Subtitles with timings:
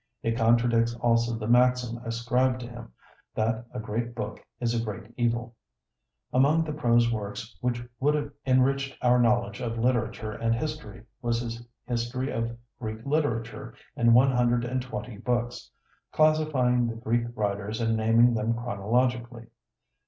[0.23, 2.91] It contradicts also the maxim ascribed to him,
[3.35, 5.55] that "a great book is a great evil."
[6.33, 11.39] Among the prose works which would have enriched our knowledge of literature and history was
[11.41, 15.69] his history of Greek literature in one hundred and twenty books,
[16.11, 19.45] classifying the Greek writers and naming them chronologically.